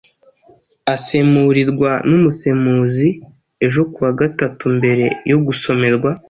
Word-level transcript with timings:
Asemurirwa 0.93 1.91
n’umusemuzi 2.09 3.09
ejo 3.65 3.81
kuwa 3.93 4.11
gatatu 4.19 4.63
mbere 4.77 5.05
yo 5.31 5.37
gusomerwa, 5.45 6.09